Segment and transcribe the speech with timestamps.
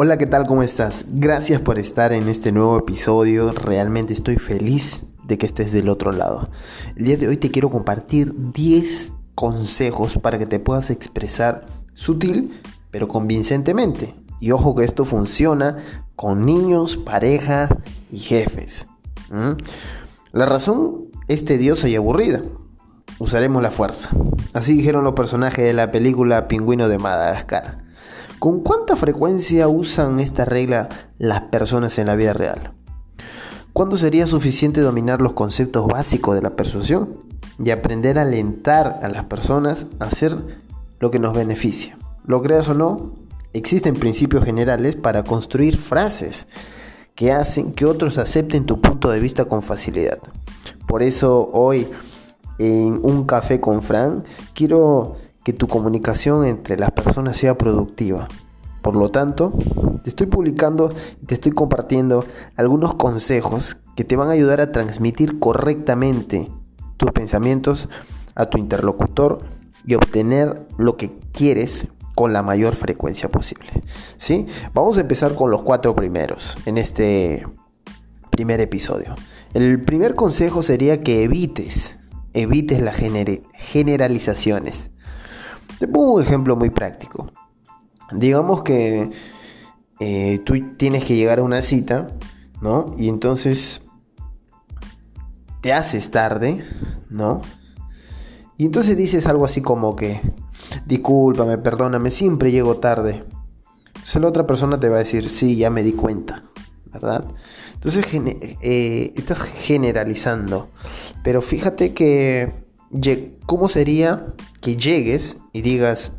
[0.00, 0.46] Hola, ¿qué tal?
[0.46, 1.06] ¿Cómo estás?
[1.08, 3.50] Gracias por estar en este nuevo episodio.
[3.50, 6.50] Realmente estoy feliz de que estés del otro lado.
[6.94, 12.60] El día de hoy te quiero compartir 10 consejos para que te puedas expresar sutil
[12.92, 14.14] pero convincentemente.
[14.38, 15.78] Y ojo que esto funciona
[16.14, 17.74] con niños, parejas
[18.12, 18.86] y jefes.
[20.30, 22.40] La razón es tediosa y aburrida.
[23.18, 24.10] Usaremos la fuerza.
[24.52, 27.87] Así dijeron los personajes de la película Pingüino de Madagascar.
[28.38, 30.88] ¿Con cuánta frecuencia usan esta regla
[31.18, 32.70] las personas en la vida real?
[33.72, 37.24] ¿Cuándo sería suficiente dominar los conceptos básicos de la persuasión
[37.62, 40.36] y aprender a alentar a las personas a hacer
[41.00, 41.98] lo que nos beneficia?
[42.26, 43.12] Lo creas o no,
[43.52, 46.46] existen principios generales para construir frases
[47.16, 50.18] que hacen que otros acepten tu punto de vista con facilidad.
[50.86, 51.88] Por eso hoy
[52.60, 54.22] en un café con Fran
[54.54, 55.16] quiero
[55.48, 58.28] que tu comunicación entre las personas sea productiva.
[58.82, 59.54] Por lo tanto,
[60.04, 60.90] te estoy publicando,
[61.24, 62.22] te estoy compartiendo
[62.54, 66.50] algunos consejos que te van a ayudar a transmitir correctamente
[66.98, 67.88] tus pensamientos
[68.34, 69.38] a tu interlocutor
[69.86, 73.70] y obtener lo que quieres con la mayor frecuencia posible.
[74.18, 74.44] ¿sí?
[74.74, 77.46] Vamos a empezar con los cuatro primeros en este
[78.28, 79.14] primer episodio.
[79.54, 81.96] El primer consejo sería que evites,
[82.34, 82.96] evites las
[83.56, 84.90] generalizaciones.
[85.78, 87.32] Te pongo un ejemplo muy práctico.
[88.12, 89.10] Digamos que
[90.00, 92.08] eh, tú tienes que llegar a una cita,
[92.60, 92.94] ¿no?
[92.98, 93.82] Y entonces
[95.60, 96.62] te haces tarde,
[97.10, 97.42] ¿no?
[98.56, 100.20] Y entonces dices algo así como que,
[100.86, 103.24] discúlpame, perdóname, siempre llego tarde.
[103.86, 106.42] Entonces la otra persona te va a decir, sí, ya me di cuenta,
[106.92, 107.24] ¿verdad?
[107.74, 108.04] Entonces
[108.62, 110.70] eh, estás generalizando.
[111.22, 112.67] Pero fíjate que
[113.46, 116.12] ¿Cómo sería que llegues y digas,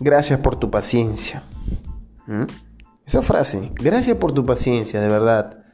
[0.00, 1.44] gracias por tu paciencia?
[2.26, 2.44] ¿Mm?
[3.06, 5.64] Esa frase, gracias por tu paciencia, de verdad.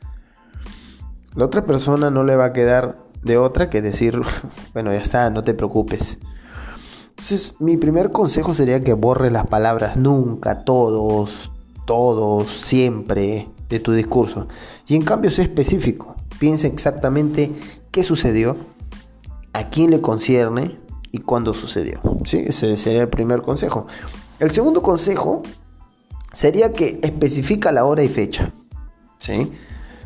[1.34, 4.20] La otra persona no le va a quedar de otra que decir,
[4.74, 6.18] bueno, ya está, no te preocupes.
[7.10, 11.52] Entonces, mi primer consejo sería que borre las palabras nunca, todos,
[11.86, 14.48] todos, siempre de tu discurso.
[14.88, 16.16] Y en cambio, sé específico.
[16.38, 17.52] Piensa exactamente
[17.92, 18.56] qué sucedió
[19.52, 20.78] a quién le concierne
[21.10, 22.00] y cuándo sucedió.
[22.24, 22.44] ¿sí?
[22.46, 23.86] Ese sería el primer consejo.
[24.38, 25.42] El segundo consejo
[26.32, 28.52] sería que especifica la hora y fecha.
[29.18, 29.52] ¿sí?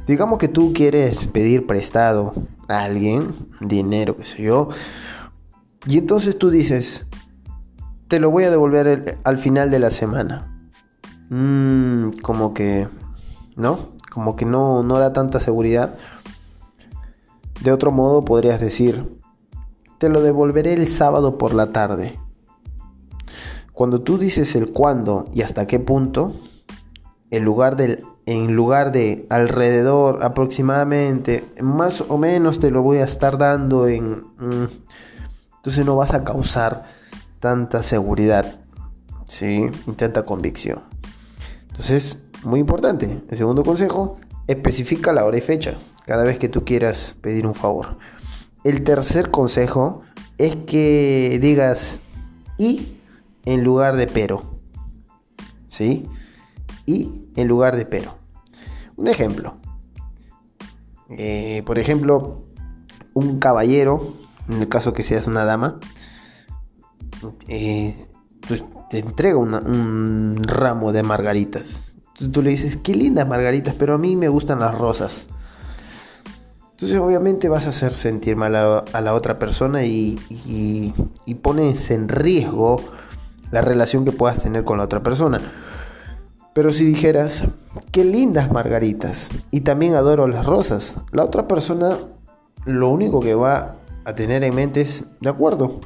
[0.06, 2.34] Digamos que tú quieres pedir prestado
[2.68, 4.68] a alguien dinero, qué sé yo,
[5.86, 7.06] y entonces tú dices,
[8.08, 10.68] te lo voy a devolver al final de la semana.
[11.28, 12.88] Mm, como que,
[13.56, 13.78] ¿no?
[14.10, 15.96] Como que no, no da tanta seguridad.
[17.60, 19.15] De otro modo podrías decir,
[19.98, 22.18] te lo devolveré el sábado por la tarde.
[23.72, 26.34] Cuando tú dices el cuándo y hasta qué punto,
[27.30, 34.24] en lugar, de alrededor aproximadamente, más o menos te lo voy a estar dando en...
[34.38, 34.68] Mm,
[35.56, 36.84] entonces no vas a causar
[37.40, 38.60] tanta seguridad,
[39.24, 39.66] ¿sí?
[39.86, 40.80] Intenta convicción.
[41.68, 44.14] Entonces, muy importante, el segundo consejo,
[44.46, 45.74] especifica la hora y fecha
[46.06, 47.98] cada vez que tú quieras pedir un favor.
[48.66, 50.02] El tercer consejo
[50.38, 52.00] es que digas
[52.58, 52.96] y
[53.44, 54.58] en lugar de pero.
[55.68, 56.08] ¿Sí?
[56.84, 58.16] Y en lugar de pero.
[58.96, 59.54] Un ejemplo.
[61.10, 62.42] Eh, por ejemplo,
[63.14, 64.14] un caballero,
[64.48, 65.78] en el caso que seas una dama,
[67.46, 67.94] eh,
[68.48, 71.78] pues, te entrega un ramo de margaritas.
[72.32, 75.28] tú le dices, qué lindas margaritas, pero a mí me gustan las rosas.
[76.76, 80.92] Entonces obviamente vas a hacer sentir mal a, la otra persona y,
[81.40, 82.76] pones en riesgo
[83.50, 85.40] la relación que puedas tener con la otra persona.
[86.52, 87.44] Pero si dijeras,
[87.92, 91.96] qué lindas margaritas y también adoro las rosas, la otra persona
[92.66, 95.80] lo único que va a tener en mente es, de acuerdo,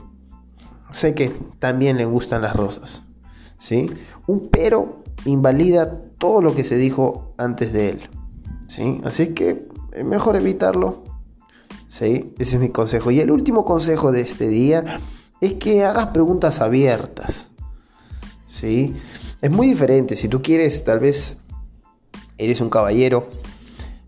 [0.91, 1.29] sé que
[1.61, 3.05] también le gustan las rosas.
[3.61, 3.89] ¿sí?
[4.27, 8.01] Un pero invalida todo lo que se dijo antes de él.
[8.67, 9.01] ¿sí?
[9.05, 9.70] Así que
[10.05, 11.05] mejor evitarlo.
[11.87, 12.35] ¿Sí?
[12.39, 13.11] Ese es mi consejo.
[13.11, 15.01] Y el último consejo de este día
[15.41, 17.49] es que hagas preguntas abiertas.
[18.47, 18.95] ¿Sí?
[19.41, 20.17] Es muy diferente.
[20.17, 21.39] Si tú quieres, tal vez
[22.39, 23.29] eres un caballero,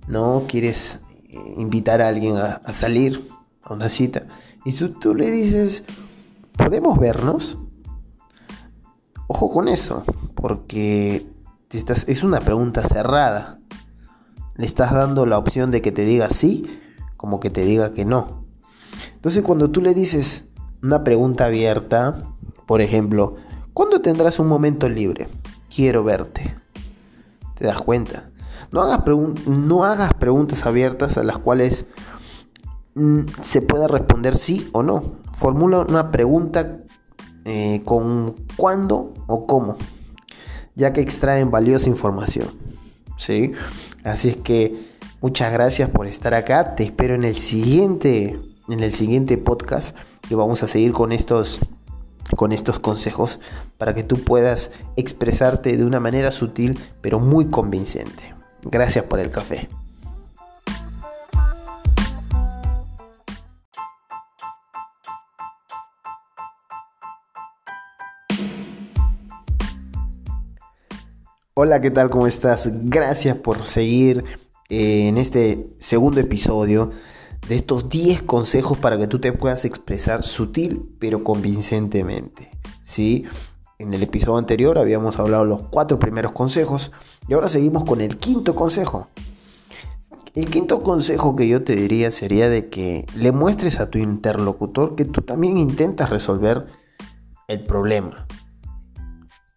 [0.08, 3.26] no quieres eh, invitar a alguien a, salir
[3.62, 4.26] a una cita.
[4.64, 5.84] Y si tú le dices,
[6.56, 7.58] ¿podemos vernos?
[9.26, 10.04] Ojo con eso,
[10.34, 11.26] porque
[11.70, 13.58] es una pregunta cerrada
[14.56, 16.80] le estás dando la opción de que te diga sí
[17.22, 18.44] como que te diga que no.
[19.14, 20.46] Entonces cuando tú le dices
[20.82, 22.18] una pregunta abierta,
[22.66, 23.36] por ejemplo,
[23.72, 25.28] ¿cuándo tendrás un momento libre?
[25.72, 26.56] Quiero verte.
[27.54, 28.30] te das cuenta.
[28.72, 29.04] No hagas,
[29.46, 31.84] no hagas preguntas abiertas a las cuales
[32.96, 35.20] mm, se pueda responder sí o no.
[35.36, 36.78] Formula una pregunta
[37.44, 39.76] eh, con cuándo o cómo,
[40.74, 42.48] ya que extraen valiosa información.
[43.16, 43.52] ¿sí?
[44.04, 44.74] Así es que
[45.20, 46.74] muchas gracias por estar acá.
[46.74, 48.38] Te espero en el siguiente,
[48.68, 49.96] en el siguiente podcast
[50.30, 51.60] y vamos a seguir con estos
[52.36, 53.40] con estos consejos
[53.76, 58.34] para que tú puedas expresarte de una manera sutil pero muy convincente.
[58.62, 59.68] Gracias por el café.
[71.54, 72.08] Hola, ¿qué tal?
[72.08, 72.70] ¿Cómo estás?
[72.72, 74.24] Gracias por seguir
[74.70, 76.92] eh, en este segundo episodio
[77.46, 82.48] de estos 10 consejos para que tú te puedas expresar sutil pero convincentemente.
[82.80, 83.26] ¿sí?
[83.78, 86.90] En el episodio anterior habíamos hablado los cuatro primeros consejos
[87.28, 89.08] y ahora seguimos con el quinto consejo.
[90.34, 94.96] El quinto consejo que yo te diría sería de que le muestres a tu interlocutor
[94.96, 96.64] que tú también intentas resolver
[97.46, 98.26] el problema.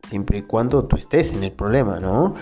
[0.10, 2.36] Siempre y cuando tú estés en el problema, ¿no?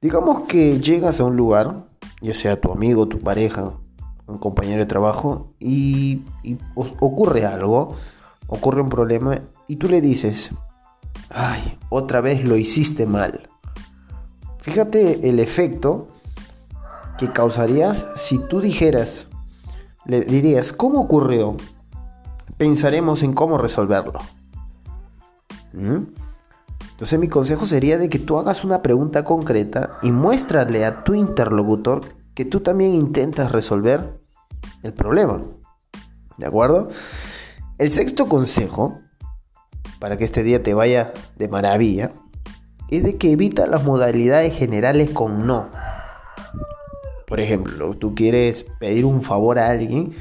[0.00, 1.86] Digamos que llegas a un lugar,
[2.20, 3.72] ya sea tu amigo, tu pareja,
[4.26, 6.22] un compañero de trabajo y,
[6.74, 7.94] ocurre algo,
[8.46, 10.50] ocurre un problema y tú le dices,
[11.30, 13.48] ay, otra vez lo hiciste mal.
[14.58, 16.08] Fíjate el efecto
[17.18, 19.28] que causarías si tú dijeras,
[20.04, 21.56] le dirías, ¿cómo ocurrió?
[22.56, 24.20] Pensaremos en cómo resolverlo.
[25.72, 26.21] ¿Mm?
[27.02, 31.14] Entonces mi consejo sería de que tú hagas una pregunta concreta y muéstrale a tu
[31.14, 32.02] interlocutor
[32.32, 34.20] que tú también intentas resolver
[34.84, 35.42] el problema.
[36.38, 36.90] ¿De acuerdo?
[37.78, 39.00] El sexto consejo,
[39.98, 42.12] para que este día te vaya de maravilla,
[42.88, 45.70] es de que evita las modalidades generales con no.
[47.26, 50.14] Por ejemplo, tú quieres pedir un favor a alguien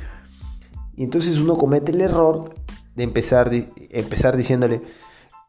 [0.97, 2.55] y entonces uno comete el error
[2.95, 3.51] de empezar,
[3.91, 4.81] empezar diciéndole,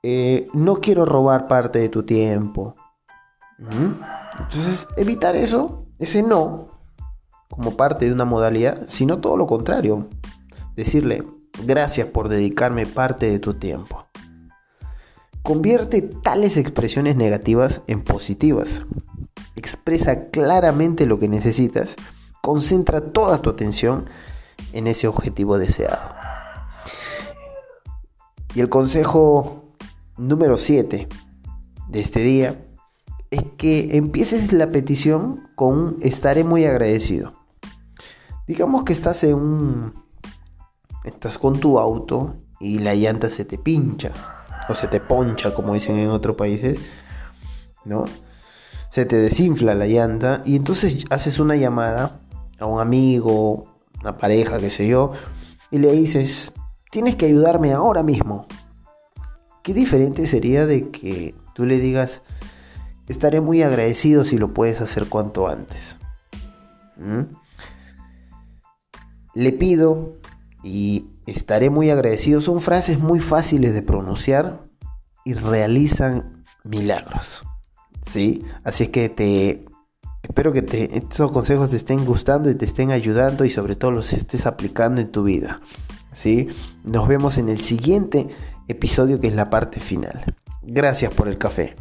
[0.02, 2.75] eh, no quiero robar parte de tu tiempo.
[4.38, 6.69] Entonces, evitar eso, ese no,
[7.49, 10.08] como parte de una modalidad, sino todo lo contrario.
[10.75, 11.22] Decirle,
[11.64, 14.04] gracias por dedicarme parte de tu tiempo.
[15.43, 18.82] Convierte tales expresiones negativas en positivas.
[19.54, 21.96] Expresa claramente lo que necesitas.
[22.40, 24.06] Concentra toda tu atención
[24.72, 26.00] en ese objetivo deseado.
[28.54, 29.62] Y el consejo
[30.28, 31.08] número 7
[31.88, 32.64] de este día
[33.30, 37.32] es que empieces la petición con un estaré muy agradecido.
[38.46, 39.92] Digamos que estás en un.
[41.04, 44.12] Estás con tu auto y la llanta se te pincha.
[44.69, 46.78] O se te poncha, como dicen en otros países.
[47.84, 48.04] ¿No?
[48.90, 50.42] Se te desinfla la llanta.
[50.44, 52.20] Y entonces haces una llamada
[52.58, 53.66] a un amigo,
[54.00, 55.12] una pareja, qué sé yo.
[55.70, 56.52] Y le dices:
[56.90, 58.46] Tienes que ayudarme ahora mismo.
[59.62, 62.23] Qué diferente sería de que tú le digas:
[63.09, 65.99] Estaré muy agradecido si lo puedes hacer cuanto antes.
[66.97, 67.35] ¿Mm?
[69.35, 70.19] Le pido
[70.62, 72.41] y estaré muy agradecido.
[72.41, 74.64] Son frases muy fáciles de pronunciar
[75.25, 77.45] y realizan milagros.
[78.07, 78.45] ¿Sí?
[78.64, 79.64] Así que te
[80.23, 83.90] espero que te, estos consejos te estén gustando y te estén ayudando y sobre todo
[83.90, 85.61] los estés aplicando en tu vida.
[86.12, 86.49] ¿Sí?
[86.85, 88.28] Nos vemos en el siguiente
[88.69, 90.37] episodio que es la parte final.
[90.62, 91.75] Gracias por el café.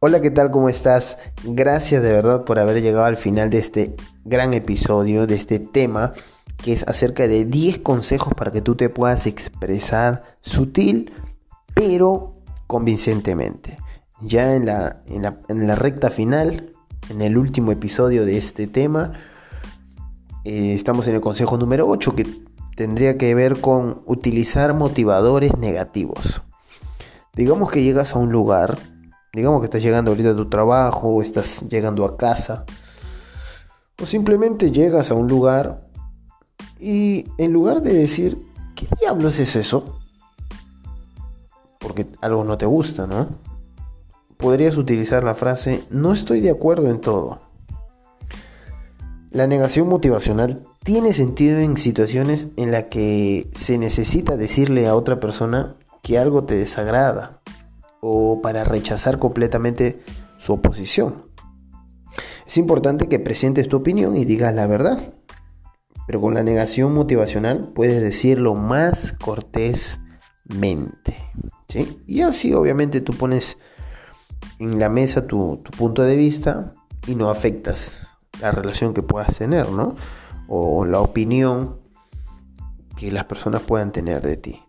[0.00, 0.52] Hola, ¿qué tal?
[0.52, 1.18] ¿Cómo estás?
[1.42, 6.12] Gracias de verdad por haber llegado al final de este gran episodio, de este tema,
[6.62, 11.12] que es acerca de 10 consejos para que tú te puedas expresar sutil,
[11.74, 12.32] pero
[12.68, 13.76] convincentemente.
[14.20, 16.72] Ya en la, en la, recta final,
[17.08, 19.12] en el último episodio de este tema,
[20.44, 22.26] eh, estamos en el consejo número 8, que
[22.74, 26.42] tendría que ver con utilizar motivadores negativos.
[27.34, 28.78] Digamos que llegas a un lugar
[29.32, 32.64] Digamos que estás llegando ahorita a tu trabajo o estás llegando a casa.
[34.02, 35.80] O simplemente llegas a un lugar
[36.80, 38.38] y en lugar de decir,
[38.74, 40.00] ¿qué diablos es eso?
[41.78, 43.28] Porque algo no te gusta, ¿no?
[44.38, 47.40] Podrías utilizar la frase, no estoy de acuerdo en todo.
[49.30, 55.20] La negación motivacional tiene sentido en situaciones en las que se necesita decirle a otra
[55.20, 57.42] persona que algo te desagrada
[58.00, 60.00] o para rechazar completamente
[60.38, 61.24] su oposición.
[62.46, 64.98] Es importante que presentes tu opinión y digas la verdad,
[66.06, 70.00] Pero con la negación motivacional puedes decirlo más cortésmente.
[71.68, 72.00] ¿sí?
[72.06, 73.58] Y así obviamente tú pones
[74.58, 76.72] en la mesa tu, punto de vista
[77.06, 78.06] y no afectas
[78.40, 79.94] la relación que puedas tener, ¿no?
[80.48, 81.78] O la opinión
[82.96, 84.62] que las personas puedan tener de ti.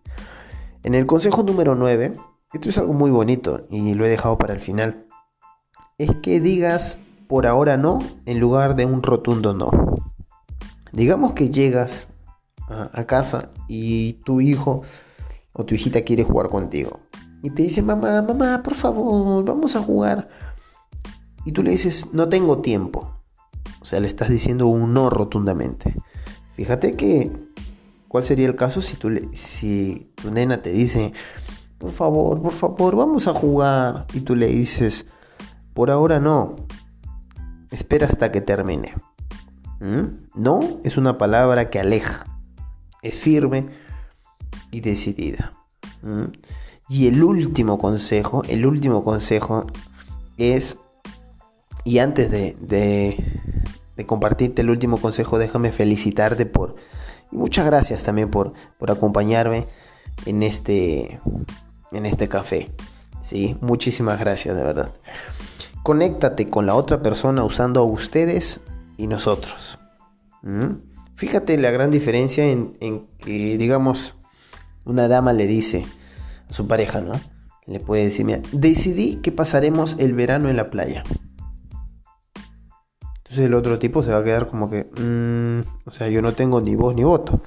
[0.82, 2.12] En el consejo número 9,
[2.52, 5.06] esto es algo muy bonito y lo he dejado para el final,
[5.98, 6.98] es que digas
[7.28, 9.70] por ahora no en lugar de un rotundo no.
[10.92, 12.08] Digamos que llegas
[12.68, 14.82] a, casa y tu hijo
[15.52, 16.98] o tu hijita quiere jugar contigo.
[17.42, 20.28] Y te dice, mamá, mamá, por favor, vamos a jugar.
[21.44, 23.10] Y tú le dices, no tengo tiempo.
[23.80, 25.94] O sea, le estás diciendo un no rotundamente.
[26.54, 27.32] Fíjate que,
[28.08, 31.12] ¿cuál sería el caso si, tú si tu nena te dice,
[31.78, 34.06] por favor, por favor, vamos a jugar?
[34.12, 35.06] Y tú le dices,
[35.72, 36.56] por ahora no.
[37.70, 38.94] Espera hasta que termine.
[39.80, 40.26] ¿Mm?
[40.34, 42.26] No es una palabra que aleja.
[43.00, 43.68] Es firme
[44.70, 45.52] y decidida.
[46.02, 46.24] ¿Mm?
[46.90, 49.64] Y el último consejo, el último consejo
[50.38, 50.76] es,
[51.84, 56.74] y antes de, de, compartirte el último consejo, déjame felicitarte por,
[57.30, 59.68] y muchas gracias también por, por acompañarme
[60.26, 61.20] en este,
[61.92, 62.72] en este café.
[63.20, 63.56] ¿sí?
[63.60, 64.92] Muchísimas gracias, de verdad.
[65.84, 68.62] Conéctate con la otra persona usando a ustedes
[68.96, 69.78] y nosotros.
[71.14, 74.16] Fíjate la gran diferencia en, en que, digamos,
[74.84, 75.86] una dama le dice,
[76.50, 77.12] su pareja, ¿no?
[77.66, 81.04] Le puede decir, mira, decidí que pasaremos el verano en la playa.
[83.18, 86.32] Entonces el otro tipo se va a quedar como que, mm, o sea, yo no
[86.32, 87.40] tengo ni voz ni voto.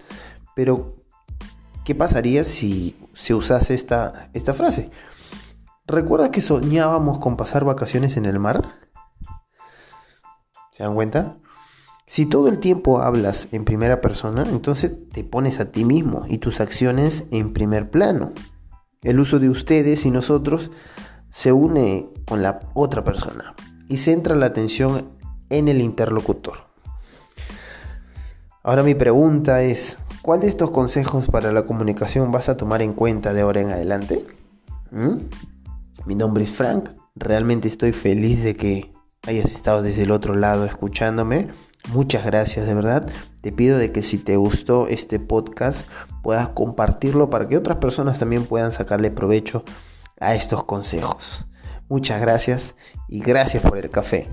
[0.55, 0.95] Pero,
[1.83, 4.91] ¿qué pasaría si se usase esta, esta frase?
[5.86, 8.79] ¿Recuerda que soñábamos con pasar vacaciones en el mar?
[10.72, 11.38] ¿Se dan cuenta?
[12.07, 16.38] Si todo el tiempo hablas en primera persona, entonces te pones a ti mismo y
[16.38, 18.31] tus acciones en primer plano.
[19.03, 20.72] El uso de ustedes y nosotros
[21.29, 23.53] se une con la otra persona
[23.89, 25.10] y centra la atención
[25.50, 26.67] en el interlocutor.
[28.63, 32.93] Ahora mi pregunta es, ¿cuál de estos consejos para la comunicación vas a tomar en
[32.93, 34.25] cuenta de ahora en adelante?
[34.91, 35.17] ¿Mm?
[36.05, 38.91] Mi nombre es Frank, realmente estoy feliz de que
[39.27, 41.50] hayas estado desde el otro lado escuchándome.
[41.90, 43.06] Muchas gracias de verdad.
[43.42, 45.88] Te pido de que si te gustó este podcast
[46.22, 49.63] puedas compartirlo para que otras personas también puedan sacarle provecho
[50.20, 51.46] a estos consejos.
[51.90, 52.75] Muchas gracias
[53.10, 54.28] y gracias por el café.